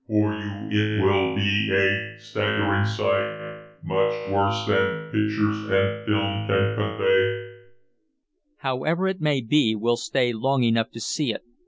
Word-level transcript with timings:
For 0.07 0.15
you 0.71 0.97
it 0.97 1.03
will 1.05 1.35
be 1.35 1.69
a 1.71 2.19
staggering 2.19 2.87
sight, 2.87 3.67
much 3.83 4.31
worse 4.31 4.65
than 4.65 5.11
pictures 5.11 5.57
and 5.69 6.05
film 6.07 6.47
can 6.47 6.75
convey." 6.75 7.55
"However 8.57 9.07
it 9.07 9.21
may 9.21 9.41
be, 9.41 9.75
we'll 9.75 9.97
stay 9.97 10.33
long 10.33 10.63
enough 10.63 10.89
to 10.93 10.99
see 10.99 11.31
it. 11.31 11.43